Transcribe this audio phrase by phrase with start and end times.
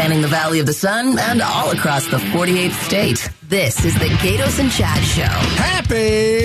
[0.00, 3.28] spanning the Valley of the Sun and all across the 48th state.
[3.42, 5.24] This is the Gaydos and Chad Show.
[5.60, 6.40] Happy,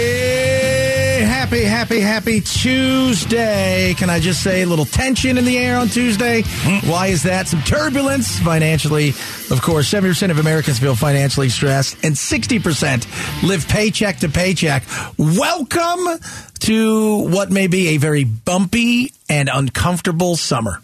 [1.23, 3.93] happy, happy, happy Tuesday.
[3.97, 6.41] Can I just say a little tension in the air on Tuesday?
[6.41, 6.91] Mm.
[6.91, 7.47] Why is that?
[7.47, 9.11] Some turbulence financially.
[9.49, 14.83] Of course, 70% of Americans feel financially stressed and 60% live paycheck to paycheck.
[15.17, 16.19] Welcome
[16.59, 20.81] to what may be a very bumpy and uncomfortable summer.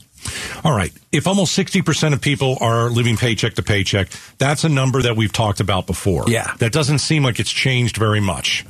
[0.64, 0.92] All right.
[1.12, 5.32] If almost 60% of people are living paycheck to paycheck, that's a number that we've
[5.32, 6.26] talked about before.
[6.28, 6.54] Yeah.
[6.60, 8.66] That doesn't seem like it's changed very much.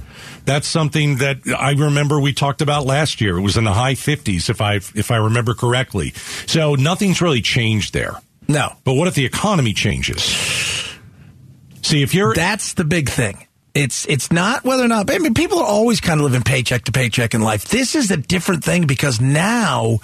[0.45, 3.37] That's something that I remember we talked about last year.
[3.37, 6.13] It was in the high 50s if I if I remember correctly.
[6.47, 8.15] So nothing's really changed there.
[8.47, 8.73] No.
[8.83, 10.23] But what if the economy changes?
[11.83, 13.47] See, if you're That's the big thing.
[13.73, 15.09] It's it's not whether or not.
[15.09, 17.65] I mean, people are always kind of living paycheck to paycheck in life.
[17.69, 19.99] This is a different thing because now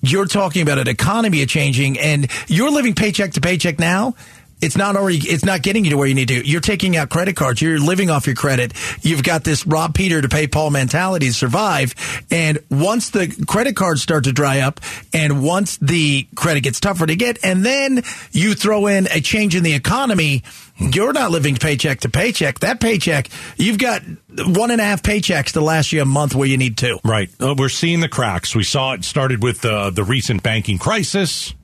[0.00, 4.14] you're talking about an economy changing, and you're living paycheck to paycheck now.
[4.60, 5.18] It's not already.
[5.18, 6.46] It's not getting you to where you need to.
[6.46, 7.62] You're taking out credit cards.
[7.62, 8.72] You're living off your credit.
[9.02, 11.94] You've got this Rob Peter to pay Paul mentality to survive.
[12.30, 14.80] And once the credit cards start to dry up,
[15.12, 19.54] and once the credit gets tougher to get, and then you throw in a change
[19.54, 20.42] in the economy,
[20.76, 22.60] you're not living paycheck to paycheck.
[22.60, 26.48] That paycheck, you've got one and a half paychecks to last you a month where
[26.48, 26.98] you need two.
[27.04, 27.30] Right.
[27.40, 28.54] Uh, we're seeing the cracks.
[28.54, 31.54] We saw it started with uh, the recent banking crisis.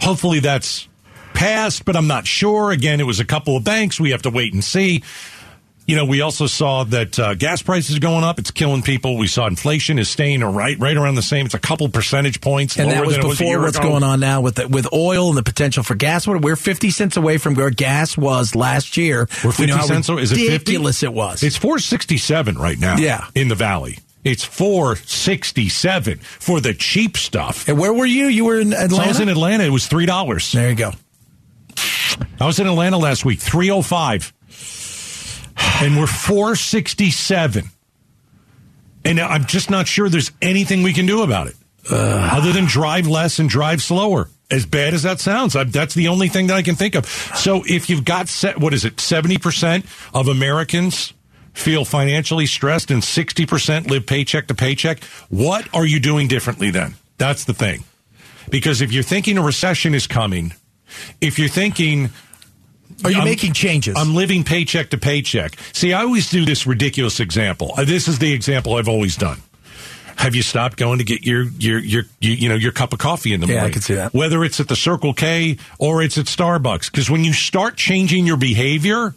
[0.00, 0.88] Hopefully that's
[1.36, 2.70] passed, but I'm not sure.
[2.72, 4.00] Again, it was a couple of banks.
[4.00, 5.02] We have to wait and see.
[5.88, 8.40] You know, we also saw that uh, gas prices are going up.
[8.40, 9.16] It's killing people.
[9.18, 11.46] We saw inflation is staying right right around the same.
[11.46, 13.90] It's a couple percentage points And lower that was than it was before what's ago.
[13.90, 16.26] going on now with the, with oil and the potential for gas.
[16.26, 19.28] We're fifty cents away from where gas was last year.
[19.44, 20.08] We're We 50 know cents.
[20.08, 20.50] Is it 50?
[20.50, 21.44] ridiculous it was.
[21.44, 22.96] It's 467 right now.
[22.96, 23.24] Yeah.
[23.36, 23.98] In the valley.
[24.24, 27.68] It's 467 for the cheap stuff.
[27.68, 28.26] and where were you?
[28.26, 29.04] You were in So Atlanta.
[29.04, 29.62] I was in Atlanta.
[29.64, 30.52] It was $3.
[30.52, 30.90] there you go.
[32.40, 34.32] I was in Atlanta last week, 305.
[35.82, 37.64] And we're 467.
[39.04, 41.56] And I'm just not sure there's anything we can do about it
[41.90, 44.28] other than drive less and drive slower.
[44.48, 47.06] As bad as that sounds, I, that's the only thing that I can think of.
[47.06, 49.84] So if you've got set, what is it, 70%
[50.14, 51.12] of Americans
[51.52, 56.94] feel financially stressed and 60% live paycheck to paycheck, what are you doing differently then?
[57.18, 57.82] That's the thing.
[58.48, 60.52] Because if you're thinking a recession is coming,
[61.20, 62.10] if you're thinking
[63.04, 63.94] Are you I'm- making changes?
[63.96, 65.56] I'm living paycheck to paycheck.
[65.72, 67.74] See, I always do this ridiculous example.
[67.76, 69.38] Uh, This is the example I've always done.
[70.16, 72.98] Have you stopped going to get your your your you, you know your cup of
[72.98, 73.62] coffee in the morning?
[73.64, 74.14] Yeah, I can see that.
[74.14, 78.26] Whether it's at the Circle K or it's at Starbucks, because when you start changing
[78.26, 79.14] your behavior,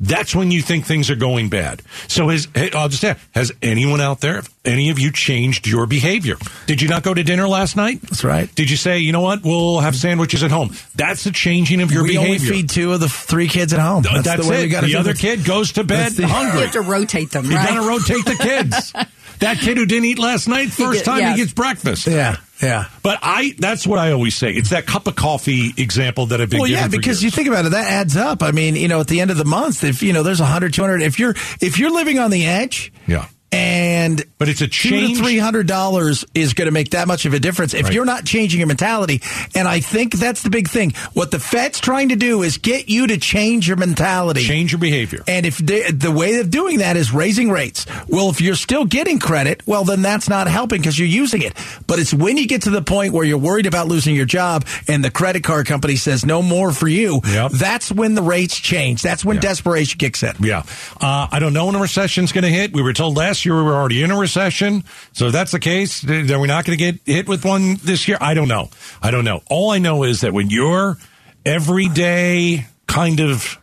[0.00, 1.82] that's when you think things are going bad.
[2.08, 5.86] So, has hey, I'll just ask: Has anyone out there, any of you, changed your
[5.86, 6.36] behavior?
[6.66, 8.00] Did you not go to dinner last night?
[8.02, 8.52] That's right.
[8.54, 10.70] Did you say, you know what, we'll have sandwiches at home?
[10.94, 12.30] That's the changing of your we behavior.
[12.30, 14.02] We only feed two of the three kids at home.
[14.02, 14.64] That's, That's, the way it.
[14.64, 15.18] we got to the do other it.
[15.18, 16.60] kid goes to bed That's the- You hungry.
[16.62, 18.92] have to rotate them, You gotta rotate the kids.
[19.40, 21.36] that kid who didn't eat last night, first get- time yes.
[21.36, 22.06] he gets breakfast.
[22.06, 22.86] Yeah, yeah.
[23.02, 24.52] But I, that's what I always say.
[24.52, 27.66] It's that cup of coffee example that I've been Well, yeah, because you think about
[27.66, 28.42] it, that adds up.
[28.42, 30.72] I mean, you know, at the end of the month, if you know, there's 100,
[30.72, 33.26] 200, if you're if you're living on the edge, Yeah.
[33.50, 35.08] and But it's a change.
[35.08, 37.84] two to three hundred dollars is going to make that much of a difference if
[37.84, 37.92] Right.
[37.94, 39.20] you're not changing your mentality.
[39.54, 40.94] And I think that's the big thing.
[41.12, 44.44] What the Fed's trying to do is get you to change your mentality.
[44.44, 45.22] change your behavior.
[45.28, 48.84] And if they, the way of doing that is raising rates, well, if you're still
[48.84, 51.54] getting credit, well, then that's not helping because you're using it.
[51.86, 54.66] But it's when you get to the point where you're worried about losing your job
[54.88, 57.52] and the credit card company says no more for you, Yep.
[57.52, 59.02] that's when the rates change.
[59.02, 59.42] That's when Yeah.
[59.42, 60.32] desperation kicks in.
[60.40, 60.62] Yeah.
[61.00, 62.72] Uh, I don't know when a recession's going to hit.
[62.72, 64.31] We were told last year we were already in a recession.
[64.34, 68.06] So if that's the case, then we're not going to get hit with one this
[68.08, 68.18] year.
[68.20, 68.70] I don't know.
[69.02, 69.42] I don't know.
[69.50, 70.96] All I know is that when your
[71.44, 73.58] everyday kind of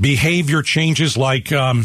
[0.00, 1.84] behavior changes, like, um,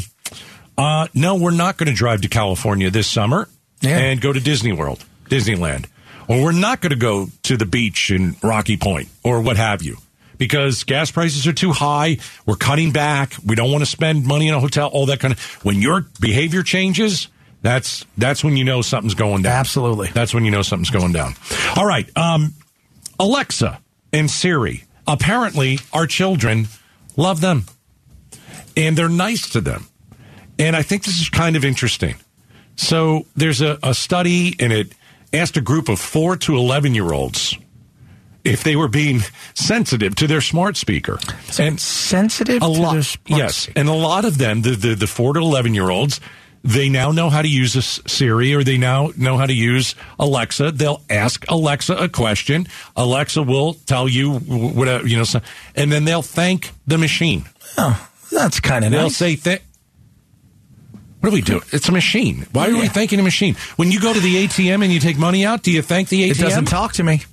[0.78, 3.48] uh, no, we're not going to drive to California this summer
[3.82, 3.98] Yeah.
[3.98, 5.86] and go to Disney World, Disneyland,
[6.28, 9.82] or we're not going to go to the beach in Rocky Point or what have
[9.82, 9.98] you.
[10.38, 13.34] Because gas prices are too high, we're cutting back.
[13.46, 14.90] We don't want to spend money in a hotel.
[14.90, 15.40] All that kind of.
[15.64, 17.30] When your behavior changes,
[17.66, 19.54] that's that's when you know something's going down.
[19.54, 20.10] Absolutely.
[20.10, 21.34] That's when you know something's going down.
[21.76, 22.08] All right.
[22.16, 22.54] Um,
[23.20, 23.82] Alexa
[24.14, 24.84] and Siri.
[25.08, 26.68] Apparently, our children
[27.18, 27.66] love them
[28.78, 29.88] and they're nice to them.
[30.60, 32.16] And I think this is kind of interesting.
[32.76, 34.94] So there's a, a study and it
[35.34, 37.58] asked a group of four to 11 year olds
[38.44, 39.22] if they were being
[39.56, 41.20] sensitive to their smart speaker.
[41.60, 43.80] And sensitive a to lot, their smart yes, speaker.
[43.80, 46.22] and a lot of them, the the, the four to eleven year olds,
[46.66, 49.94] they now know how to use a Siri or they now know how to use
[50.20, 50.72] Alexa.
[50.72, 52.68] They'll ask Alexa a question.
[52.96, 55.42] Alexa will tell you wh- whatever, you know, so-
[55.76, 57.46] and then they'll thank the machine.
[57.78, 59.00] Oh, that's kind of nice.
[59.00, 59.62] They'll say, th-
[61.20, 61.62] what do we do?
[61.72, 62.46] It's a machine.
[62.52, 63.56] Why are we thanking a machine?
[63.78, 66.24] When you go to the ATM and you take money out, do you thank the
[66.30, 66.32] ATM?
[66.32, 67.24] it doesn't talk to me.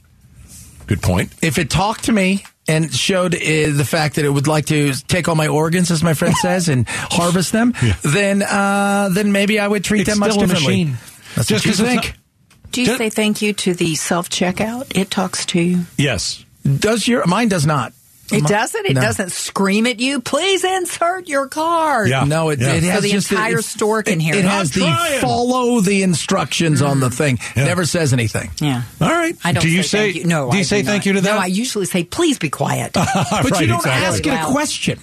[0.87, 1.33] Good point.
[1.43, 4.93] If it talked to me and showed uh, the fact that it would like to
[5.07, 9.59] take all my organs, as my friend says, and harvest them, then uh, then maybe
[9.61, 10.85] I would treat It's them much still a differently.
[10.85, 10.99] machine.
[11.37, 12.05] That's Just what you 'cause it's think.
[12.05, 14.97] not- Do you Just- say thank you to the self checkout?
[14.97, 15.81] It talks to you.
[15.99, 16.45] Yes.
[16.65, 17.93] Does your mine does not?
[18.35, 18.87] It doesn't.
[18.87, 19.01] It no.
[19.01, 20.21] doesn't scream at you.
[20.21, 22.09] Please insert your card.
[22.09, 22.25] Yeah.
[22.25, 22.75] No, it, Yeah.
[22.75, 24.45] it So has the just entire it's- store can hear It it.
[24.45, 25.21] has I'm the trying.
[25.21, 27.15] follow the instructions on the mm-hmm.
[27.15, 27.39] thing.
[27.57, 27.65] Yeah.
[27.65, 28.51] Never says anything.
[28.61, 28.83] Yeah.
[29.01, 29.37] All right.
[29.45, 30.25] I don't do you say, say, thank you.
[30.27, 30.51] no?
[30.51, 31.07] Do you I say do thank not.
[31.07, 31.35] you to that?
[31.35, 32.93] No, I usually say please be quiet.
[33.33, 33.91] But Right, you don't exactly.
[33.91, 34.99] ask it a question.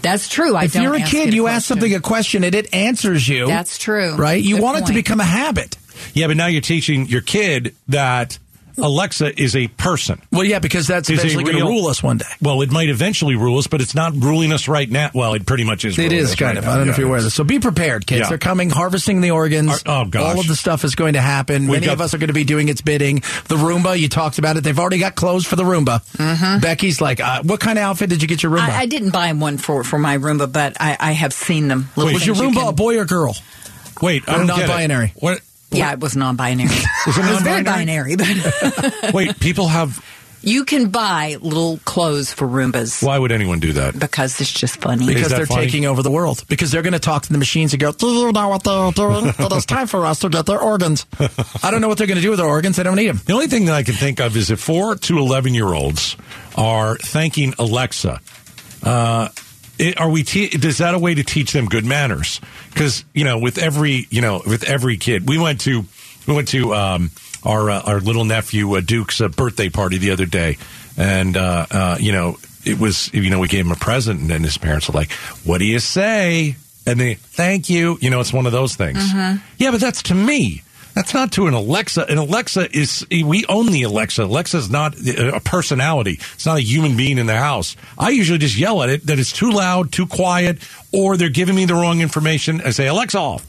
[0.00, 0.54] That's true.
[0.54, 2.72] I if don't you're a ask kid, it you ask something a question and it
[2.72, 3.46] answers you.
[3.46, 4.14] That's true.
[4.16, 4.42] right?
[4.42, 5.76] You Good want it to become a habit.
[6.14, 8.38] Yeah, but now you're teaching your kid that
[8.78, 10.20] Alexa is a person.
[10.30, 12.26] Well, yeah, because that's Is eventually going to rule us one day.
[12.40, 15.10] Well, it might eventually rule us, but it's not ruling us right now.
[15.14, 15.98] Well, it pretty much is.
[15.98, 16.64] It is us kind right of.
[16.64, 16.72] now.
[16.72, 17.34] I don't know if you're aware of this.
[17.34, 18.20] So be prepared, kids.
[18.22, 18.28] Yeah.
[18.28, 19.82] They're coming, harvesting the organs.
[19.86, 20.34] Are- oh, gosh.
[20.34, 21.62] All of the stuff is going to happen.
[21.62, 23.16] We've Many got- of us are going to be doing its bidding.
[23.48, 24.64] The Roomba, you talked about it.
[24.64, 26.02] They've already got clothes for the Roomba.
[26.60, 28.68] Becky's like, uh, what kind of outfit did you get your Roomba?
[28.70, 31.88] I, I didn't buy one for, for my Roomba, but I, I have seen them.
[31.96, 33.36] Little was your things you Roomba can- a boy or girl?
[34.00, 34.66] Wait, I Or don't get it.
[34.66, 35.12] non-binary?
[35.16, 35.40] What?
[35.72, 36.68] Yeah, it was non-binary.
[37.06, 38.16] Was it it was very non-binary?
[38.16, 40.04] but Wait, people have.
[40.42, 43.98] you can buy little clothes for Roombas Why would anyone do that?
[43.98, 45.06] because it's just funny.
[45.06, 45.66] Because they're funny?
[45.66, 46.44] taking over the world.
[46.48, 48.90] Because they're going to talk to the machines and go, do you know what they're
[48.92, 49.26] doing?
[49.38, 51.06] it is time for us to get their organs.
[51.62, 52.76] I don't know what they're going to do with their organs.
[52.76, 53.20] They don't need them.
[53.24, 56.16] The only thing that I can think of is if four to eleven year olds
[56.56, 58.20] are thanking Alexa.
[58.82, 59.28] Uh,
[59.78, 60.22] it, are we?
[60.22, 62.40] Te- is that a way to teach them good manners?
[62.72, 65.84] Because you know, with every you know, with every kid, we went to
[66.26, 67.10] we went to um,
[67.44, 70.58] our uh, our little nephew uh, Duke's uh, birthday party the other day,
[70.96, 74.30] and uh, uh, you know, it was you know we gave him a present, and
[74.30, 75.10] then his parents were like,
[75.44, 77.96] "What do you say?" And they thank you.
[78.00, 78.98] You know, it's one of those things.
[79.56, 80.62] Yeah, but that's to me.
[80.94, 82.04] That's not to an Alexa.
[82.04, 84.24] An Alexa is we own the Alexa.
[84.24, 86.18] Alexa's not a personality.
[86.34, 87.76] It's not a human being in the house.
[87.98, 90.58] I usually just yell at it that it's too loud, too quiet,
[90.92, 92.60] or they're giving me the wrong information.
[92.60, 93.46] I say Alexa off.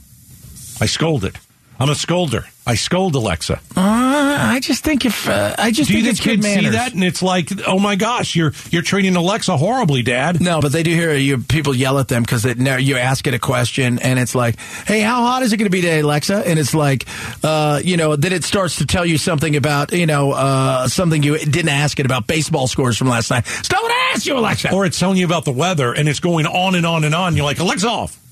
[0.81, 1.35] I scold it.
[1.79, 2.45] I'm a scolder.
[2.65, 3.59] I scold Alexa.
[3.75, 6.93] Uh, I just think if, uh, I just Do you think think kids see that
[6.93, 10.39] and it's like, oh my gosh, you're you're treating Alexa horribly, Dad?
[10.39, 11.39] No, but they do hear you.
[11.39, 14.57] People yell at them because you ask it a question, and it's like,
[14.87, 17.05] "Hey, how hot is it going to be today, Alexa?" And it's like,
[17.43, 21.21] uh, you know, then it starts to tell you something about, you know, uh, something
[21.21, 23.45] you didn't ask it about baseball scores from last night.
[23.45, 24.71] Stop what I asked you, Alexa.
[24.73, 27.35] Or it's telling you about the weather and it's going on and on and on.
[27.35, 28.22] You're like, Alexa off.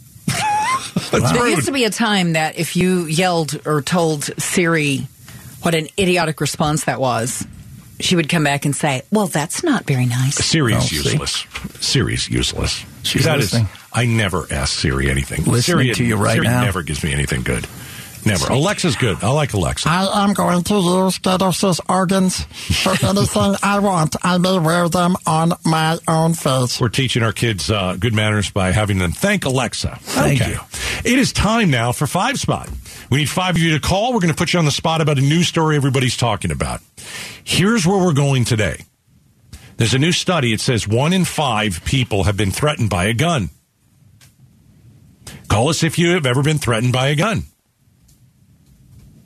[1.11, 1.55] That's There rude.
[1.55, 5.07] used to be a time that if you yelled or told Siri
[5.61, 7.45] what an idiotic response that was,
[7.99, 10.95] she would come back and say, "Well, that's not very nice." Siri's Oh, see.
[10.95, 11.45] useless.
[11.79, 12.83] Siri's useless.
[13.03, 13.69] She's That is- listening.
[13.93, 15.43] I never ask Siri anything.
[15.43, 16.63] Listening Siri, to you right Siri now.
[16.63, 17.67] never gives me anything good.
[18.25, 18.51] Never.
[18.53, 19.23] Alexa's good.
[19.23, 19.89] I like Alexa.
[19.89, 22.41] I am going to use Gaydos' organs
[22.83, 24.15] for anything I want.
[24.23, 26.79] I may wear them on my own face.
[26.79, 29.97] We're teaching our kids uh, good manners by having them thank Alexa.
[30.01, 30.51] Thank Okay.
[30.51, 30.59] you.
[31.03, 32.69] It is time now for Five Spot.
[33.09, 34.13] We need five of you to call.
[34.13, 36.81] We're going to put you on the spot about a news story everybody's talking about.
[37.43, 38.85] Here's where we're going today.
[39.77, 40.53] There's a new study.
[40.53, 43.49] It says one in five people have been threatened by a gun.
[45.49, 47.43] Call us if you have ever been threatened by a gun.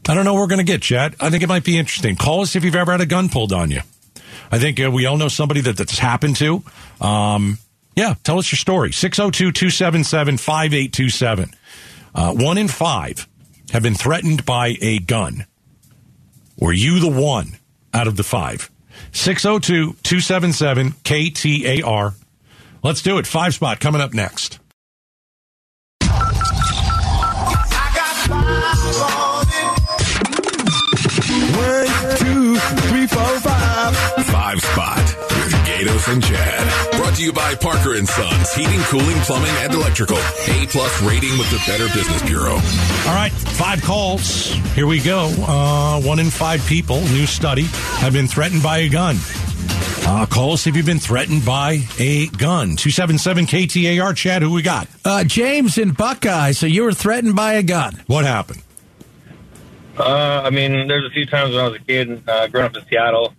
[0.08, 1.16] I don't know what we're going to get, Chad.
[1.20, 2.16] I think it might be interesting.
[2.16, 3.82] Call us if you've ever had a gun pulled on you.
[4.52, 6.64] I think uh, we all know somebody that that's happened to.
[7.02, 7.58] Um,
[7.96, 8.92] yeah, tell us your story.
[8.92, 11.50] 602 277 5827.
[12.14, 13.28] Uh, One in five
[13.72, 15.46] have been threatened by a gun.
[16.58, 17.58] Were you the one
[17.94, 18.70] out of the five?
[19.12, 22.14] 602 277 KTAR.
[22.84, 23.26] Let's do it.
[23.26, 24.60] Five spot coming up next.
[33.06, 33.96] Three, four, five.
[34.26, 36.98] Five Spot with Gaydos and Chad.
[36.98, 40.18] Brought to you by Parker and Sons, heating, cooling, plumbing, and electrical.
[40.18, 42.54] A plus rating with the Better Business Bureau.
[42.54, 44.52] All right, five calls.
[44.74, 45.28] Here we go.
[45.48, 47.66] Uh, one in five people, new study,
[48.00, 49.18] have been threatened by a gun.
[50.08, 52.76] Uh, call us if you've been threatened by a gun.
[52.76, 54.16] 277 KTAR.
[54.16, 54.88] Chad, who we got?
[55.04, 58.02] Uh, James in Buckeye, so you were threatened by a gun.
[58.08, 58.64] What happened?
[59.98, 62.76] Uh, I mean, there's a few times when I was a kid, uh, growing up
[62.76, 63.34] in Seattle,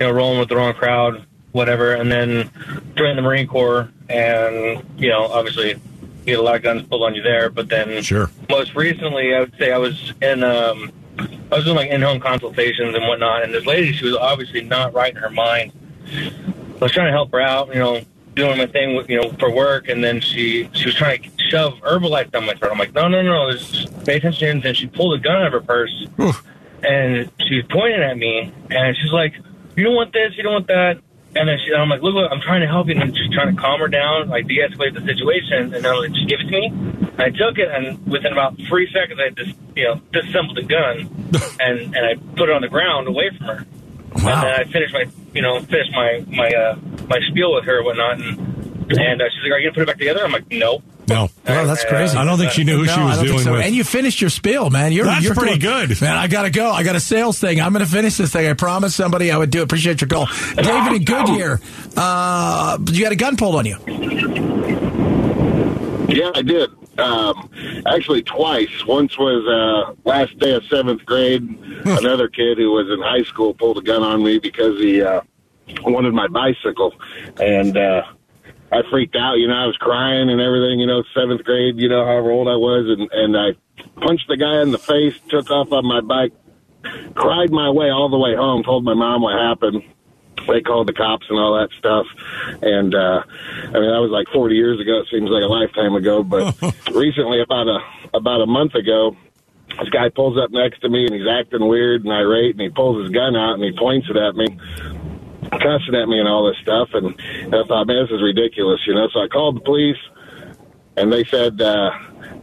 [0.00, 2.50] you know, rolling with the wrong crowd, whatever, and then
[2.94, 5.80] joining the Marine Corps, and you know, obviously you
[6.26, 7.48] get a lot of guns pulled on you there.
[7.48, 8.30] But then, Sure.
[8.50, 12.94] most recently, I would say I was in um, I was doing like in-home consultations
[12.94, 15.72] and whatnot, and this lady, she was obviously not right in her mind.
[16.06, 18.00] I was trying to help her out, you know,
[18.34, 21.30] doing my thing with you know for work, and then she she was trying to
[21.50, 22.72] shove Herbalife down my throat.
[22.72, 24.62] I'm like, no, no, no, just pay attention.
[24.64, 26.06] And she pulled a gun out of her purse,
[26.82, 29.34] and she's pointing at me, and she's like,
[29.76, 31.00] you don't want this, you don't want that.
[31.36, 32.94] And then she, I'm like, look, look, I'm trying to help you.
[32.94, 35.74] And she's trying to calm her down, like de-escalate the situation.
[35.74, 36.66] And then like, she gave it to me.
[36.66, 40.62] And I took it, and within about three seconds, I just, you know, disassembled the
[40.62, 41.08] gun,
[41.60, 43.66] and and I put it on the ground away from her.
[44.16, 44.32] Wow.
[44.32, 46.74] And then I finished my, you know, finished my my uh,
[47.08, 48.20] my spiel with her and whatnot.
[48.20, 48.38] And
[48.92, 51.28] and uh, she's like, "Are you gonna put it back together?" I'm like, "No." No.
[51.46, 52.16] Well, that's crazy.
[52.16, 53.52] I don't think she knew who No, she I was don't think dealing so.
[53.52, 53.66] with.
[53.66, 54.90] And you finished your spiel, man.
[54.92, 55.88] You're That's you're pretty close.
[55.88, 56.00] good.
[56.00, 56.16] man.
[56.16, 56.70] I gotta go.
[56.70, 57.60] I got a sales thing.
[57.60, 58.46] I'm gonna finish this thing.
[58.48, 59.60] I promised somebody I would do.
[59.60, 59.64] it.
[59.64, 61.60] Appreciate your call, David in Goodyear.
[61.94, 63.76] Uh, you had a gun pulled on you.
[66.08, 66.70] Yeah, I did.
[66.98, 67.50] Um,
[67.86, 68.86] actually, twice.
[68.86, 71.42] Once was uh, last day of seventh grade.
[71.84, 75.20] Another kid who was in high school pulled a gun on me because he uh,
[75.82, 76.94] wanted my bicycle,
[77.40, 78.02] and uh,
[78.72, 79.34] I freaked out.
[79.34, 80.80] You know, I was crying and everything.
[80.80, 81.78] You know, seventh grade.
[81.78, 85.14] You know, however old I was, and and I punched the guy in the face.
[85.28, 86.32] Took off on my bike.
[87.14, 88.62] Cried my way all the way home.
[88.62, 89.82] Told my mom what happened
[90.46, 92.06] they called the cops and all that stuff.
[92.62, 95.00] And uh, I mean, that was like 40 years ago.
[95.00, 96.22] It seems like a lifetime ago.
[96.22, 96.54] But
[96.94, 97.78] recently, about a
[98.14, 99.16] about a month ago,
[99.78, 102.68] this guy pulls up next to me and he's acting weird and irate, and he
[102.68, 104.46] pulls his gun out and he points it at me.
[105.50, 108.80] Cussing at me and all this stuff, and, and I thought, man, this is ridiculous,
[108.86, 109.08] you know.
[109.12, 109.98] So I called the police,
[110.96, 111.90] and they said uh,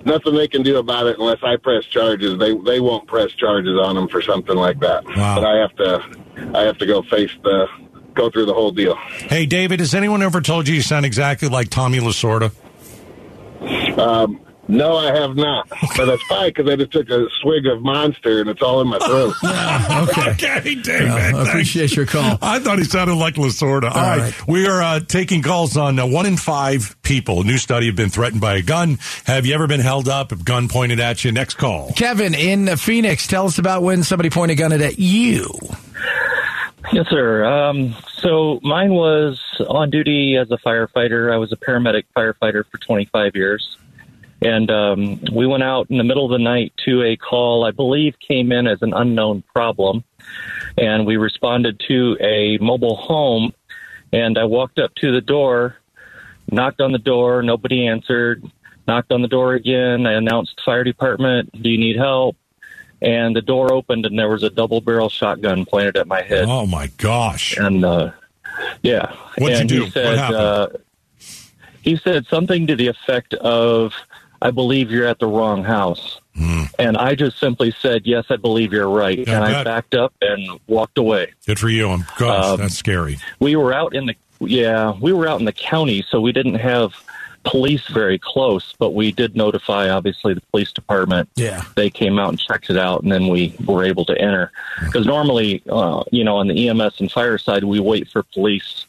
[0.06, 2.38] nothing they can do about it unless I press charges.
[2.40, 5.06] They they won't press charges on him for something like that.
[5.06, 5.36] Wow.
[5.36, 7.68] But I have to I have to go face the
[8.14, 8.96] go through the whole deal.
[8.96, 12.52] Hey, David, has anyone ever told you you sound exactly like Tommy Lasorda?
[13.98, 15.68] Um, no, I have not.
[15.98, 18.88] But that's fine because I just took a swig of Monster and it's all in
[18.88, 19.34] my throat.
[19.44, 20.32] Okay.
[20.32, 21.08] Okay, David.
[21.08, 22.38] Yeah, I appreciate your call.
[22.42, 23.92] I thought he sounded like Lasorda.
[23.92, 24.20] All right.
[24.20, 24.48] right.
[24.48, 27.42] We are uh, taking calls on uh, one in five people.
[27.42, 28.98] A new study have been threatened by a gun.
[29.26, 30.32] Have you ever been held up?
[30.32, 31.32] A gun pointed at you?
[31.32, 31.92] Next call.
[31.94, 35.50] Kevin in Phoenix, tell us about when somebody pointed a gun at you.
[36.94, 37.46] Yes, sir.
[37.46, 41.32] Um, so mine was on duty as a firefighter.
[41.32, 43.78] I was a paramedic firefighter for 25 years.
[44.42, 47.72] And um, we went out in the middle of the night to a call, I
[47.72, 50.04] believe came in as an unknown problem.
[50.78, 53.54] And we responded to a mobile home.
[54.12, 55.78] And I walked up to the door,
[56.52, 58.44] knocked on the door, nobody answered,
[58.88, 60.08] knocked on the door again.
[60.08, 62.36] I announced fire department, do you need help?
[63.02, 66.46] And the door opened and there was a double barrel shotgun pointed at my head.
[66.48, 67.58] Oh, my gosh.
[67.58, 68.12] And uh,
[68.82, 69.86] yeah, What'd you do?
[69.86, 70.40] He What happened?
[70.40, 70.68] Uh,
[71.82, 73.94] he said something to the effect of,
[74.42, 76.20] "I believe you're at the wrong house,"
[76.80, 79.30] and I just simply said, "Yes, I believe you're right," Hmm.
[79.30, 81.34] Yeah, and I I backed up and walked away.
[81.46, 81.90] Good for you.
[81.90, 83.18] I'm, gosh, Um, that's scary.
[83.40, 86.56] We were out in the yeah, we were out in the county, so we didn't
[86.56, 86.94] have
[87.44, 91.28] police very close, but we did notify obviously the police department.
[91.36, 91.64] Yeah.
[91.76, 94.52] They came out and checked it out, and then we were able to enter.
[94.86, 98.86] Because normally, uh, you know, on the EMS and fire side, we wait for police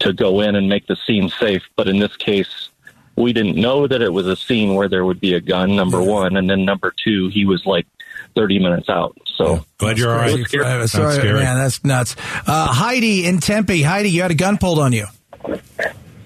[0.00, 1.62] to go in and make the scene safe.
[1.76, 2.70] But in this case,
[3.16, 5.76] we didn't know that it was a scene where there would be a gun.
[5.76, 7.86] Number one, and then number two, he was like
[8.34, 9.16] thirty minutes out.
[9.36, 10.36] So Glad you're all right.
[10.36, 10.64] That's scary.
[10.64, 11.40] Uh, sorry, That's scary.
[11.40, 12.16] man, that's nuts.
[12.46, 13.82] Uh, Heidi in Tempe.
[13.82, 15.06] Heidi, you had a gun pulled on you.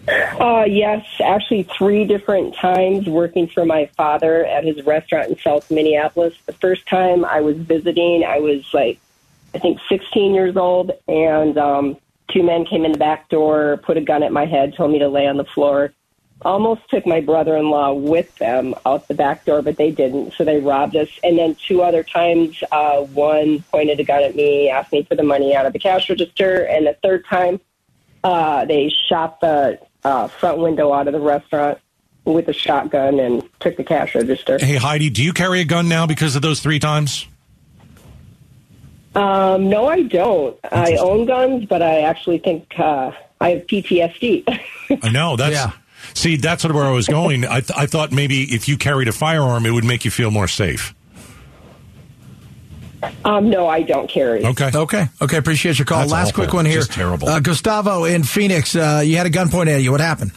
[0.09, 5.69] Uh, yes, actually, three different times working for my father at his restaurant in South
[5.71, 6.35] Minneapolis.
[6.47, 9.01] The first time I was visiting, I was like,
[9.55, 11.97] I think 16 years old, and um,
[12.31, 15.01] two men came in the back door, put a gun at my head, told me
[15.01, 15.93] to lay on the floor.
[16.43, 20.35] Almost took my brother in law with them out the back door, but they didn't,
[20.35, 21.09] so they robbed us.
[21.25, 25.15] And then two other times, uh, one pointed a gun at me, asked me for
[25.15, 27.59] the money out of the cash register, and the third time,
[28.23, 31.79] uh, they shot the uh, front window out of the restaurant
[32.25, 34.59] with a shotgun and took the cash register.
[34.59, 37.27] Hey, Heidi, do you carry a gun now because of those three times?
[39.15, 40.59] Um, no, I don't.
[40.71, 44.45] I own guns, but I actually think uh, I have PTSD.
[45.03, 45.37] I know.
[45.37, 45.55] That's.
[45.55, 45.73] Yeah.
[46.17, 47.45] See, that's sort of where I was going.
[47.45, 50.31] I, th- I thought maybe if you carried a firearm, it would make you feel
[50.31, 50.95] more safe.
[53.25, 54.43] um, no, I don't carry.
[54.45, 54.71] Okay.
[54.75, 55.09] Okay.
[55.21, 55.37] Okay.
[55.37, 56.01] Appreciate your call.
[56.01, 56.45] That's Last awful.
[56.45, 56.79] quick one here.
[56.79, 57.29] Just terrible.
[57.29, 58.75] Uh, Gustavo in Phoenix.
[58.75, 59.91] Uh, you had a gun pointed at you.
[59.93, 60.33] What happened?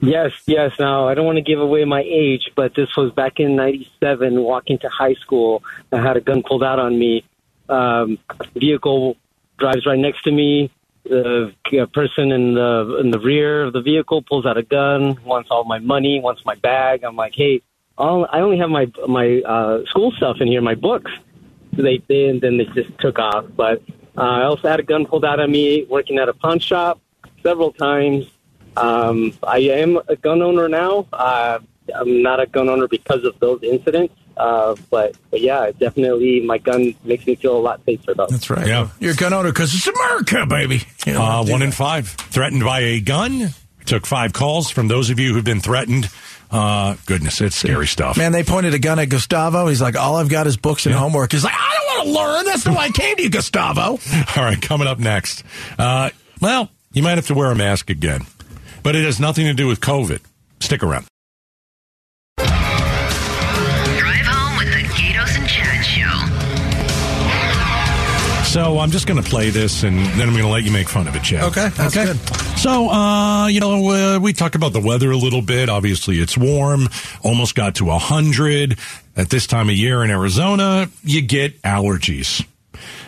[0.00, 0.70] Yes, yes.
[0.78, 4.40] Now, I don't want to give away my age, but this was back in 97,
[4.40, 5.64] walking to high school.
[5.90, 7.24] I had a gun pulled out on me.
[7.68, 8.18] Um,
[8.54, 9.16] vehicle
[9.58, 10.70] drives right next to me.
[11.04, 15.18] The uh, person in the in the rear of the vehicle pulls out a gun,
[15.24, 17.04] wants all my money, wants my bag.
[17.04, 17.62] I'm like, hey,
[17.98, 21.10] all, I only have my my uh, school stuff in here, my books.
[21.76, 23.46] So they did, and then they just took off.
[23.56, 23.82] But
[24.16, 27.00] uh, I also had a gun pulled out of me working at a pawn shop
[27.42, 28.26] several times.
[28.76, 31.06] Um, I am a gun owner now.
[31.12, 31.58] Uh,
[31.94, 34.14] I'm not a gun owner because of those incidents.
[34.36, 38.26] Uh, but, but yeah, definitely my gun makes me feel a lot safer though.
[38.28, 38.66] That's right.
[38.66, 38.88] Yeah.
[39.00, 40.82] You're a gun owner because it's America, baby.
[41.06, 41.66] You know, Uh, one that.
[41.66, 43.50] in five threatened by a gun.
[43.86, 46.08] Took five calls from those of you who've been threatened.
[46.50, 48.16] Uh, goodness, it's scary stuff.
[48.16, 49.66] Man, they pointed a gun at Gustavo.
[49.66, 51.32] He's like, all I've got is books and homework.
[51.32, 52.44] He's like, I don't want to learn.
[52.46, 53.82] That's not why I came to you, Gustavo.
[54.36, 55.42] All right, coming up next.
[55.78, 56.10] Uh,
[56.40, 58.22] well, you might have to wear a mask again,
[58.82, 60.20] but it has nothing to do with COVID.
[60.60, 61.06] Stick around.
[68.54, 70.88] So I'm just going to play this, and then I'm going to let you make
[70.88, 71.42] fun of it, Chad.
[71.42, 72.16] Okay, that's good.
[72.56, 75.68] So, uh, you know, uh, we talked about the weather a little bit.
[75.68, 76.88] Obviously, it's warm.
[77.24, 78.78] Almost got to 100
[79.16, 80.88] at this time of year in Arizona.
[81.02, 82.46] You get allergies.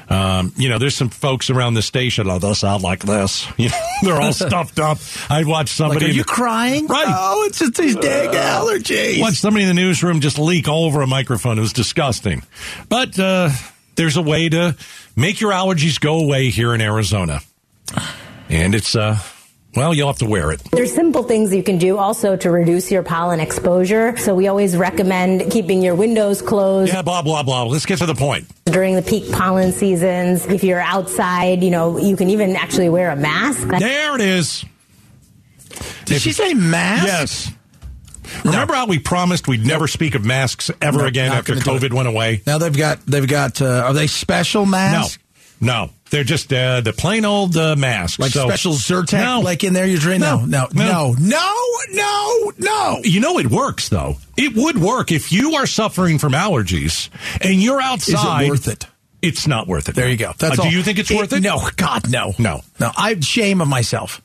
[0.08, 2.28] Um, you know, there's some folks around the station.
[2.28, 3.46] Oh, they'll sound like this.
[3.56, 4.98] You know, they're all stuffed up.
[5.30, 6.06] I watched Like, somebody.
[6.06, 6.88] are you the- crying?
[6.88, 7.06] Right.
[7.06, 9.20] Oh, it's just these dang allergies.
[9.20, 11.56] Watch somebody in the newsroom just leak all over a microphone.
[11.56, 12.42] It was disgusting.
[12.88, 13.50] But uh,
[13.96, 14.76] there's a way to
[15.16, 17.40] make your allergies go away here in Arizona.
[18.48, 19.18] And it's, uh,
[19.74, 20.62] well, you'll have to wear it.
[20.72, 24.16] There's simple things you can do also to reduce your pollen exposure.
[24.16, 27.64] So we always recommend keeping your windows closed Yeah, blah, blah, blah.
[27.64, 28.46] Let's get to the point.
[28.64, 30.46] during the peak pollen seasons.
[30.46, 33.66] If you're outside, you know, you can even actually wear a mask.
[33.68, 34.64] There it is.
[36.06, 37.06] Did she say mask?
[37.06, 37.52] Yes.
[38.44, 42.08] Remember how we promised we'd never speak of masks ever No, again after COVID went
[42.08, 42.42] away?
[42.46, 45.18] Now they've got they've got uh, are they special masks?
[45.18, 45.22] no.
[45.86, 45.90] No.
[46.10, 48.18] They're just uh, the plain old uh, masks.
[48.20, 49.40] Like So- special Zyrtec, No.
[49.40, 50.20] like in there you're drinking?
[50.28, 51.14] No, no, No.
[51.14, 53.00] no, no, no, no.
[53.02, 54.16] You know it works though.
[54.36, 57.08] It would work if you are suffering from allergies
[57.40, 58.42] and you're outside.
[58.42, 58.86] Is it worth it?
[59.22, 59.94] It's not worth it.
[59.96, 60.32] There you go.
[60.38, 60.70] That's Uh, all.
[60.70, 61.40] Do you think it's worth it?
[61.42, 62.60] No, God, no, No.
[62.78, 62.92] no.
[62.96, 64.20] I shame of myself.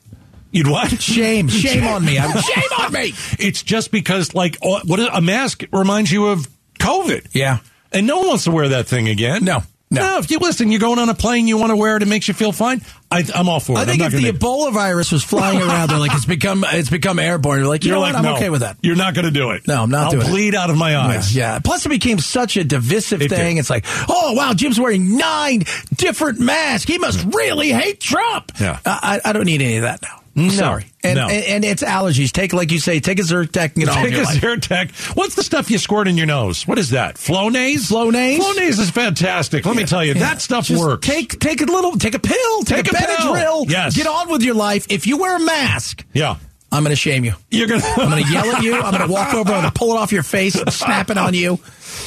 [0.52, 1.00] You'd what?
[1.00, 2.18] Shame, shame on me.
[2.18, 3.14] I'm, shame on me.
[3.38, 6.46] It's just because, like, oh, what a mask reminds you of
[6.78, 7.28] COVID.
[7.32, 7.58] Yeah.
[7.90, 9.44] And no one wants to wear that thing again.
[9.44, 10.00] No, no.
[10.00, 12.08] no if you listen, you're going on a plane, you want to wear it, it
[12.08, 12.80] makes you feel fine.
[13.10, 13.80] I, I'm all for it.
[13.80, 16.88] I think if the gonna, Ebola virus was flying around, they're like it's become it's
[16.88, 17.58] become airborne.
[17.58, 18.18] You're like, you you're know like, what?
[18.20, 18.78] I'm no, okay with that.
[18.82, 19.68] You're not going to do it.
[19.68, 20.30] No, I'm not I'll doing it.
[20.30, 21.36] bleed out of my eyes.
[21.36, 21.58] Yeah, yeah.
[21.58, 23.56] Plus, it became such a divisive It thing.
[23.56, 23.60] did.
[23.60, 26.90] It's like, oh wow, Jim's wearing nine different masks.
[26.90, 28.52] He must really hate Trump.
[28.58, 28.78] Yeah.
[28.86, 30.21] I I don't need any of that now.
[30.34, 30.86] No, Sorry.
[31.04, 31.28] And, no.
[31.28, 32.32] and and it's allergies.
[32.32, 34.40] Take like you say, take a Zyrtec and get on Take a life.
[34.40, 35.14] Zyrtec.
[35.16, 36.66] What's the stuff you squirt in your nose?
[36.66, 37.16] What is that?
[37.16, 37.90] Flonase?
[37.92, 38.38] Flonase?
[38.38, 39.66] Flonase is fantastic.
[39.66, 40.20] Let me tell you, Yeah.
[40.20, 41.06] that stuff Just works.
[41.06, 43.34] Take take a little, take a pill, take, Take a a pill.
[43.34, 43.70] Benadryl.
[43.70, 43.94] Yes.
[43.96, 44.86] Get on with your life.
[44.88, 46.36] If you wear a mask, yeah.
[46.70, 47.34] I'm going to shame you.
[47.50, 47.84] You're gonna.
[47.84, 48.74] I'm going to yell at you.
[48.80, 49.52] I'm going to walk over.
[49.52, 51.58] I'm going to pull it off your face and snap it on you.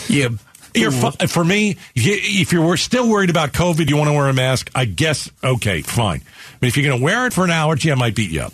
[0.07, 0.39] You.
[0.73, 1.77] You're fu- for me.
[1.95, 4.71] If you're still worried about COVID, you want to wear a mask.
[4.75, 6.21] I guess okay, fine.
[6.59, 8.53] But if you're going to wear it for an allergy, I might beat you up.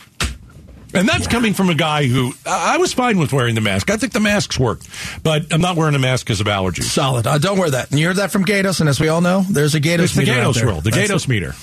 [0.93, 3.89] And that's coming from a guy who I was fine with wearing the mask.
[3.89, 4.89] I think the masks worked,
[5.23, 6.83] but I'm not wearing a mask because of allergies.
[6.83, 7.25] Solid.
[7.25, 7.91] Uh, don't wear that.
[7.91, 10.15] And you heard that from Gaydos, and as we all know, there's a Gaydos It's
[10.15, 11.29] the meter out Gaydos rule, the That's Gaydos it.
[11.29, 11.55] meter.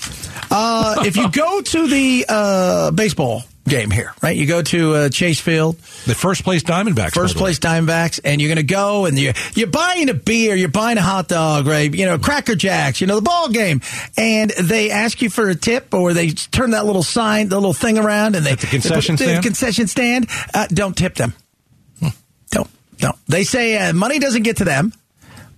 [0.49, 4.35] Uh, if you go to the uh, baseball game here, right?
[4.35, 7.13] You go to uh, Chase Field, The first place Diamondbacks.
[7.13, 7.39] first way.
[7.39, 10.97] place Diamondbacks, and you're going to go and you're, you're buying a beer, you're buying
[10.97, 11.93] a hot dog, right?
[11.93, 13.81] You know, Cracker Jacks, you know, the ball game,
[14.17, 17.73] and they ask you for a tip, or they turn that little sign, the little
[17.73, 19.43] thing around, and they At the concession the stand?
[19.43, 20.27] concession stand.
[20.53, 21.33] Uh, don't tip them.
[22.51, 22.69] Don't.
[23.01, 23.13] No.
[23.27, 24.91] They say uh, money doesn't get to them.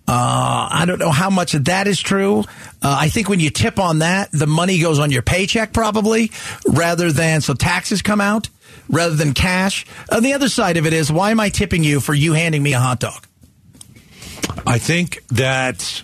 [0.07, 2.39] Uh, I don't know how much of that is true.
[2.81, 6.31] Uh, I think when you tip on that, the money goes on your paycheck probably,
[6.67, 8.49] rather than so taxes come out
[8.89, 9.85] rather than cash.
[10.11, 12.61] On the other side of it is, why am I tipping you for you handing
[12.61, 13.25] me a hot dog?
[14.67, 16.03] I think that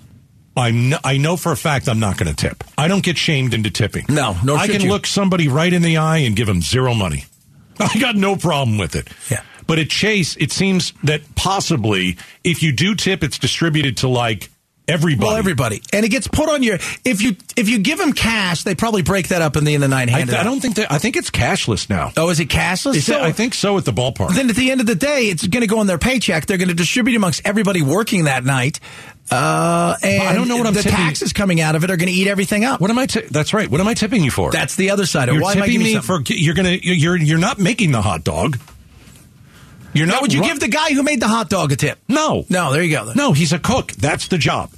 [0.55, 2.63] I kn- I know for a fact I'm not going to tip.
[2.77, 4.05] I don't get shamed into tipping.
[4.10, 4.89] No, nor I can you.
[4.89, 7.25] look somebody right in the eye and give them zero money.
[7.79, 9.07] I got no problem with it.
[9.29, 9.43] Yeah.
[9.67, 14.49] But at Chase, it seems that possibly if you do tip, it's distributed to like
[14.88, 15.27] everybody.
[15.27, 16.75] Well, everybody, and it gets put on your.
[17.03, 19.84] If you if you give them cash, they probably break that up in the end
[19.84, 20.08] of the night.
[20.10, 20.89] and I, I don't think that.
[20.91, 22.13] I think it's cashless now.
[22.15, 22.95] Oh, is it cashless?
[22.95, 24.34] Is it- I think so at the ballpark.
[24.34, 26.45] then at the end of the day, it's going to go on their paycheck.
[26.45, 28.80] They're going to distribute amongst everybody working that night.
[29.30, 31.97] Uh, and I don't know what I'm the tipping- taxes coming out of it are
[31.97, 32.80] going to eat everything up.
[32.80, 33.08] what am I?
[33.08, 33.69] Ti- that's right.
[33.69, 34.51] What am I tipping you for?
[34.51, 35.39] That's the other side of it.
[35.39, 36.21] you're Why am I tipping giving you me for.
[36.27, 36.77] You're gonna.
[36.82, 38.58] You're you're not making the hot dog.
[39.93, 42.00] You're Now, would you give the guy who made the hot dog a tip?
[42.08, 42.45] No.
[42.50, 43.12] No, there you go.
[43.15, 43.93] No, he's a cook.
[43.93, 44.71] That's the job.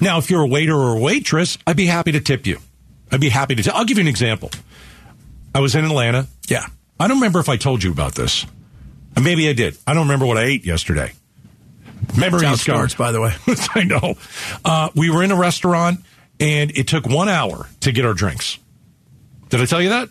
[0.00, 2.58] Now, if you're a waiter or a waitress, I'd be happy to tip you.
[3.10, 3.74] I'd be happy to.
[3.74, 4.50] I'll give you an example.
[5.54, 6.26] I was in Atlanta.
[6.48, 6.66] Yeah.
[6.98, 8.46] I don't remember if I told you about this.
[9.20, 9.76] Maybe I did.
[9.86, 11.12] I don't remember what I ate yesterday.
[12.16, 13.32] Memory That's how it is starts, by the way.
[13.74, 14.14] I know.
[14.64, 16.00] Uh, we were in a restaurant,
[16.40, 18.58] and it took one hour to get our drinks.
[19.48, 20.08] Did I tell you that?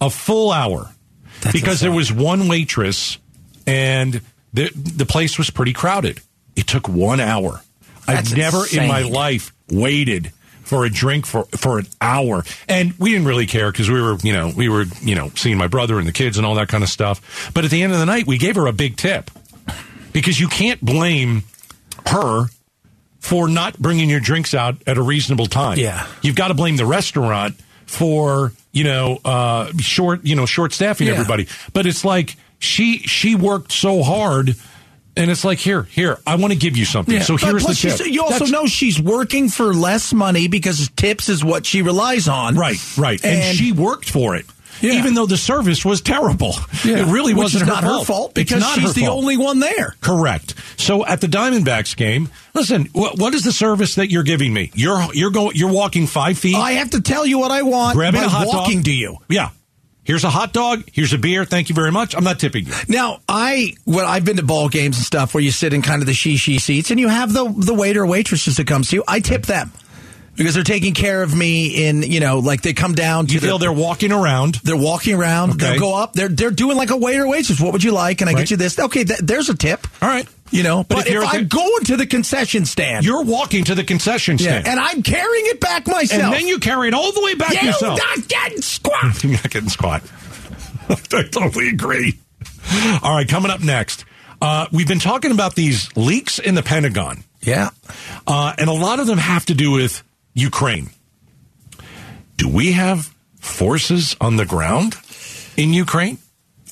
[0.00, 0.90] A full hour.
[1.52, 3.18] Because there was one waitress,
[3.66, 4.20] and
[4.52, 6.20] the, the place was pretty crowded.
[6.56, 7.62] It took one hour.
[8.06, 10.32] That's I've never in my life waited
[10.70, 12.44] for a drink for, for an hour.
[12.68, 15.58] And we didn't really care because we were, you know, we were, you know, seeing
[15.58, 17.50] my brother and the kids and all that kind of stuff.
[17.52, 19.30] But at the end of the night, we gave her a big tip
[20.12, 21.42] because you can't blame
[22.06, 22.46] her
[23.18, 25.78] for not bringing your drinks out at a reasonable time.
[25.78, 26.06] Yeah.
[26.22, 31.06] You've got to blame the restaurant for, you know, uh, short, you know, short staffing
[31.08, 31.14] Yeah.
[31.14, 31.46] everybody.
[31.72, 34.54] But it's like she, she worked so hard
[35.16, 37.20] and it's like, here, here, I want to give you something.
[37.22, 38.06] So But here's the tip.
[38.06, 42.28] You also That's- know she's working for less money because tips is what she relies
[42.28, 42.54] on.
[42.56, 43.22] Right, right.
[43.24, 44.46] And, And- she worked for it.
[44.80, 44.92] Yeah.
[44.92, 46.54] Even though the service was terrible.
[46.86, 47.00] Yeah.
[47.00, 48.06] It really Which wasn't her not her fault.
[48.06, 49.18] fault because she's the fault.
[49.18, 49.94] only one there.
[50.00, 50.54] Correct.
[50.80, 54.70] So at the Diamondbacks game, listen, what, what is the service that you're giving me?
[54.74, 56.56] You're you're going you're walking five feet.
[56.56, 58.84] I have to tell you what I want grabbing a hot walking dog.
[58.86, 59.16] to you.
[59.28, 59.50] Yeah.
[60.02, 60.82] Here's a hot dog.
[60.92, 61.44] Here's a beer.
[61.44, 62.16] Thank you very much.
[62.16, 62.72] I'm not tipping you.
[62.88, 66.02] Now, I well, I've been to ball games and stuff where you sit in kind
[66.02, 68.88] of the she she seats, and you have the the waiter or waitresses that comes
[68.90, 69.04] to you.
[69.06, 69.70] I tip them
[70.36, 71.86] because they're taking care of me.
[71.86, 74.54] In you know, like they come down to You feel they're walking around.
[74.64, 75.50] They're walking around.
[75.50, 75.72] Okay.
[75.72, 76.14] They'll go up.
[76.14, 77.60] They're they're doing like a waiter waitress.
[77.60, 78.20] What would you like?
[78.22, 78.38] And I Right.
[78.40, 78.78] get you this.
[78.80, 79.86] Okay, th- there's a tip.
[80.02, 80.26] All right.
[80.50, 83.64] You know, But but, if you're if, I'm going to the concession stand, You're walking
[83.64, 84.66] to the concession yeah, stand.
[84.66, 86.22] and I'm carrying it back myself.
[86.22, 87.80] And then you carry it all the way back yourself.
[87.80, 88.18] you yourself.
[88.18, 89.24] not getting squat.
[89.24, 90.02] You're not getting squat.
[90.88, 92.18] I totally agree.
[93.02, 94.04] All right, coming up next,
[94.42, 97.70] uh, we've been talking about these leaks in the Pentagon, yeah,
[98.26, 100.02] uh, and a lot of them have to do with
[100.34, 100.90] Ukraine.
[102.36, 104.96] Do we have forces on the ground
[105.56, 106.18] in Ukraine?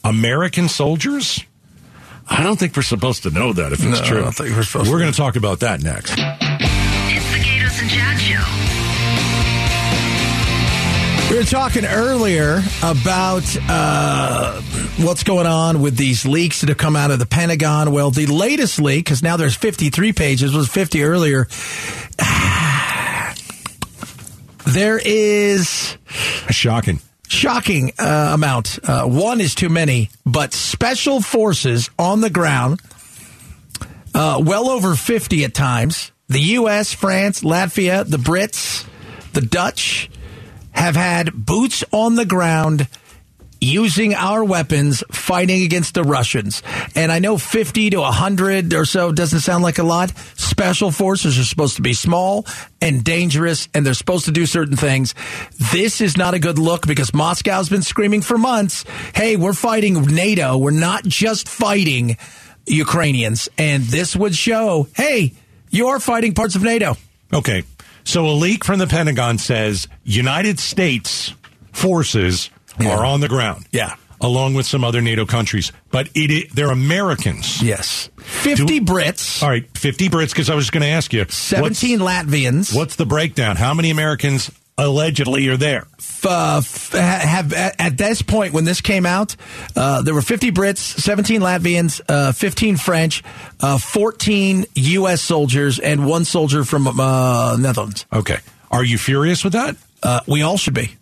[0.04, 1.44] American soldiers?
[2.30, 4.20] I don't think we're supposed to know that if it's No, I true.
[4.22, 5.04] don't think we're supposed We're to.
[5.04, 6.12] going to talk about that next.
[6.12, 8.44] It's the Gaydos and Chad Show.
[11.32, 14.60] We were talking earlier about uh,
[14.98, 17.92] what's going on with these leaks that have come out of the Pentagon.
[17.92, 21.46] Well, the latest leak, because now there's 53 pages, was 50 earlier.
[24.66, 25.96] There is
[26.50, 27.00] Shocking.
[27.28, 28.78] Shocking uh, amount.
[28.82, 32.80] Uh, one is too many, but special forces on the ground,
[34.14, 36.12] uh, well over 50 at times.
[36.28, 38.86] The U.S., France, Latvia, the Brits,
[39.32, 40.10] the Dutch
[40.72, 42.86] have had boots on the ground
[43.60, 46.62] using our weapons fighting against the Russians.
[46.94, 50.12] And I know 50 to 100 or so doesn't sound like a lot.
[50.36, 52.46] Special forces are supposed to be small
[52.80, 55.14] and dangerous and they're supposed to do certain things.
[55.72, 60.02] This is not a good look because Moscow's been screaming for months, "Hey, we're fighting
[60.02, 60.56] NATO.
[60.56, 62.16] We're not just fighting
[62.66, 65.32] Ukrainians." And this would show, "Hey,
[65.70, 66.96] you are fighting parts of NATO."
[67.32, 67.64] Okay.
[68.04, 71.34] So a leak from the Pentagon says United States
[71.72, 72.50] forces
[72.84, 72.96] Yeah.
[72.98, 73.66] are on the ground.
[73.72, 73.94] Yeah.
[74.20, 75.70] Along with some other NATO countries.
[75.92, 77.62] But it, i- they're Americans.
[77.62, 78.10] Yes.
[78.16, 81.24] 50 Brits, All right, 50 Brits, because I was going to ask you.
[81.28, 82.56] 17 Latvians.
[82.56, 83.56] What's, what's the breakdown?
[83.56, 85.86] How many Americans allegedly are there?
[86.26, 89.36] uh, f- have at, at this point when this came out,
[89.76, 93.22] uh, there were 50 Brits, 17 Latvians, uh, 15 French,
[93.60, 95.22] uh, 14 U.S.
[95.22, 98.04] soldiers, and one soldier from uh, Netherlands.
[98.12, 98.38] Okay.
[98.70, 99.76] Are you furious with that?
[100.02, 100.96] Uh, we all should be.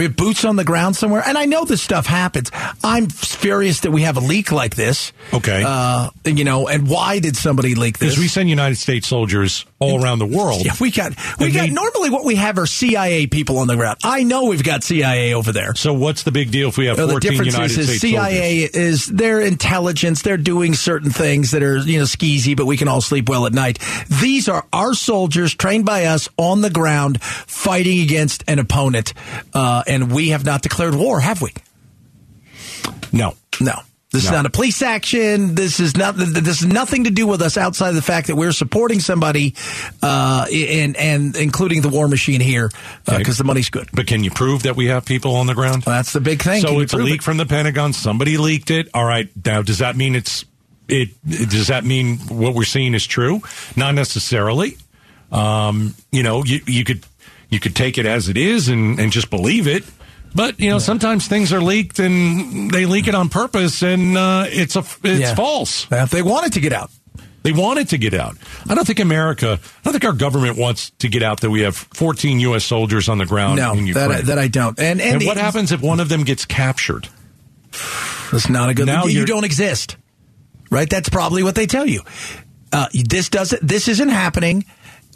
[0.00, 2.50] We have boots on the ground somewhere, and I know this stuff happens.
[2.82, 3.08] I'm
[3.40, 5.12] furious that we have a leak like this.
[5.32, 5.62] Okay.
[5.66, 8.10] uh, you know, and why did somebody leak this?
[8.10, 10.64] Because we send United States soldiers all around the world.
[10.64, 13.66] Yeah, we got we And got they- normally what we have are CIA people on
[13.66, 13.98] the ground.
[14.04, 15.74] I know we've got CIA over there.
[15.74, 18.00] So what's the big deal if we have Well, the 14 difference United is States
[18.02, 18.76] CIA soldiers?
[18.76, 20.22] is their intelligence.
[20.22, 23.46] They're doing certain things that are you know skeezy, but we can all sleep well
[23.46, 23.78] at night.
[24.20, 29.14] These are our soldiers trained by us on the ground fighting against an opponent,
[29.54, 31.52] uh, and we have not declared war, have we?
[33.12, 33.34] No.
[33.60, 33.74] No.
[34.12, 35.54] This is not a police action.
[35.54, 36.16] This is not.
[36.16, 39.54] This is nothing to do with us outside of the fact that we're supporting somebody,
[40.02, 42.70] uh, and and including the war machine here
[43.04, 43.32] because Okay.
[43.34, 43.88] the money's good.
[43.92, 45.84] But can you prove that we have people on the ground?
[45.84, 46.60] That's the big thing.
[46.60, 47.22] So it's a leak it?
[47.22, 47.92] from the Pentagon.
[47.92, 48.88] Somebody leaked it.
[48.94, 49.28] All right.
[49.44, 50.44] Now, does that mean it's
[50.88, 51.10] it?
[51.24, 53.42] Does that mean what we're seeing is true?
[53.76, 54.76] Not necessarily.
[55.30, 57.04] Um, you know, you, you could
[57.48, 59.84] you could take it as it is and, and just believe it.
[60.34, 64.44] But you know, sometimes things are leaked and they leak it on purpose, and uh,
[64.48, 65.34] it's a it's Yeah.
[65.34, 65.86] false.
[65.90, 66.90] If they want it to get out.
[67.42, 68.36] They want it to get out.
[68.68, 71.62] I don't think America, I don't think our government wants to get out that we
[71.62, 72.64] have 14 U.S.
[72.66, 74.08] soldiers on the ground No, in Ukraine.
[74.10, 74.78] that I, that I don't.
[74.78, 77.08] And and, and what happens if one of them gets captured?
[78.30, 78.86] That's not a good.
[78.86, 79.96] Now you don't exist,
[80.70, 80.88] right?
[80.88, 82.02] That's probably what they tell you.
[82.72, 83.66] Uh, this doesn't.
[83.66, 84.64] This isn't happening.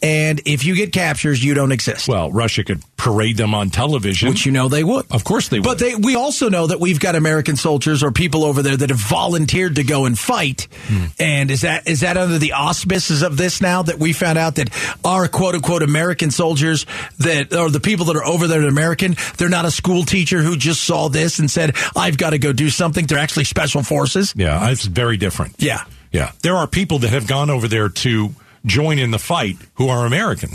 [0.04, 2.08] And if you get captures, you don't exist.
[2.08, 4.28] Well, Russia could parade them on television.
[4.28, 5.06] Which you know they would.
[5.10, 5.64] Of course they would.
[5.64, 8.90] But they, we also know that we've got American soldiers or people over there that
[8.90, 10.68] have volunteered to go and fight.
[10.88, 11.06] Hmm.
[11.18, 14.56] And is that is that under the auspices of this now that we found out
[14.56, 14.68] that
[15.06, 16.84] our quote unquote American soldiers
[17.20, 20.04] that or the people that are over there that are American, they're not a school
[20.04, 23.06] teacher who just saw this and said, I've got to go do something.
[23.06, 24.34] They're actually special forces.
[24.36, 25.54] yeah, it's very different.
[25.58, 25.84] Yeah.
[26.12, 26.30] Yeah.
[26.42, 28.34] There are people that have gone over there to
[28.66, 30.50] join in the fight who are American.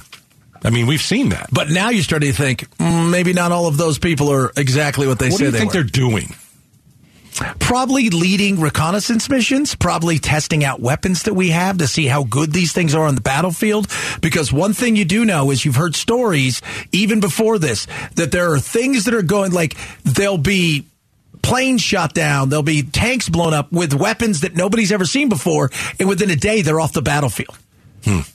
[0.64, 1.50] I mean, we've seen that.
[1.52, 5.08] But now you're starting to think mm, maybe not all of those people are exactly
[5.08, 6.36] what they What say What do you they think they're doing?
[7.60, 12.52] Probably leading reconnaissance missions, probably testing out weapons that we have to see how good
[12.52, 13.88] these things are on the battlefield.
[14.20, 18.52] Because one thing you do know is you've heard stories even before this that there
[18.52, 20.86] are things that are going like there'll be
[21.42, 25.72] planes shot down, there'll be tanks blown up with weapons that nobody's ever seen before,
[25.98, 27.58] and within a day they're off the battlefield.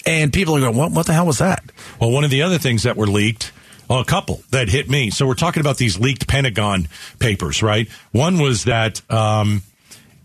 [0.07, 1.63] And people are going, what, what the hell was that?
[2.01, 3.53] Well, one of the other things that were leaked,
[3.89, 5.11] well, a couple that hit me.
[5.11, 7.89] So we're talking about these leaked Pentagon papers, right?
[8.13, 9.63] One was that um,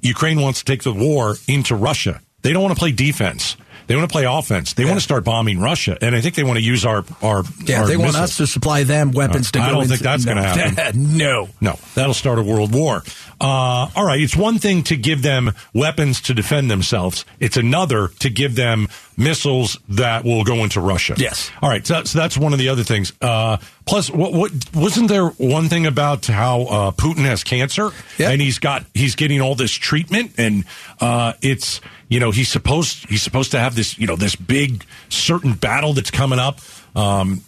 [0.02, 2.22] Ukraine wants to take the war into Russia.
[2.42, 3.58] They don't want to play defense.
[3.88, 4.74] They want to play offense.
[4.74, 7.44] They want to start bombing Russia, and I think they want to use our our.
[7.64, 10.04] Yeah, our they want us to supply them weapons to I go don't into- think
[10.04, 10.34] that's No.
[10.34, 11.18] going to happen.
[11.18, 11.50] no.
[11.62, 13.04] No, that'll start a world war.
[13.42, 17.24] Uh, all right, it's one thing to give them weapons to defend themselves.
[17.40, 21.14] It's another to give them missiles that will go into Russia.
[21.18, 21.50] Yes.
[21.62, 23.14] All right, so, so that's one of the other things.
[23.22, 28.42] Uh, plus, what, what wasn't there one thing about how uh, Putin has cancer and
[28.42, 30.66] he's got he's getting all this treatment and
[31.00, 34.84] uh, it's you know he's supposed he's supposed to have this you know this big
[35.10, 36.60] certain battle that's coming up.
[36.96, 37.42] Um,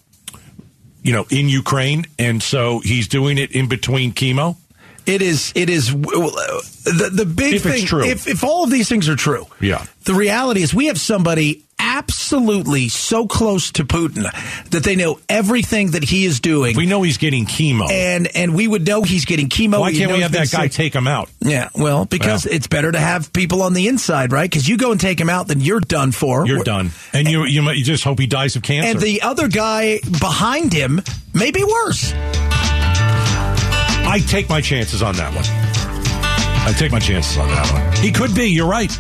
[1.04, 4.56] you know, in Ukraine, and so he's doing it in between chemo.
[5.08, 5.52] It is.
[5.56, 5.92] It is.
[5.92, 7.86] The the big If thing.
[7.88, 8.04] true.
[8.04, 9.84] If if all of these things are true, Yeah.
[10.04, 14.24] The reality is we have somebody absolutely so close to Putin
[14.70, 16.76] that they know everything that he is doing.
[16.78, 19.80] We know he's getting chemo, and and we would know he's getting chemo.
[19.80, 20.72] Why can't we have that guy sick.
[20.74, 21.30] take him out?
[21.40, 22.54] Yeah, well, because Well.
[22.54, 24.50] it's better to have people on the inside, right?
[24.50, 26.46] Because you go and take him out, then you're done for.
[26.46, 28.92] You're done, and you you, might- you just hope he dies of cancer.
[28.92, 31.02] And the other guy behind him
[31.34, 32.14] may be worse.
[34.04, 35.46] I take my chances on that one.
[36.64, 38.04] I take my chances on that one.
[38.04, 38.46] He could be.
[38.50, 38.92] You're right,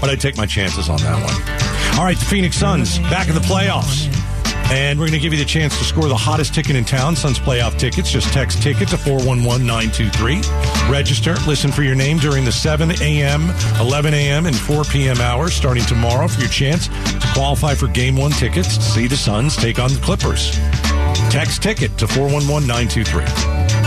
[0.00, 1.65] but I take my chances on that one.
[1.98, 4.12] All right, the Phoenix Suns back in the playoffs.
[4.70, 7.16] And we're going to give you the chance to score the hottest ticket in town,
[7.16, 8.10] Suns playoff tickets.
[8.10, 10.90] Just text ticket to 411-923.
[10.90, 11.36] Register.
[11.46, 13.48] Listen for your name during the 7 a.m.,
[13.80, 15.22] 11 a.m., and 4 p.m.
[15.22, 19.16] hours starting tomorrow for your chance to qualify for game one tickets to see the
[19.16, 20.50] Suns take on the Clippers.
[21.30, 23.85] Text ticket to 411-923.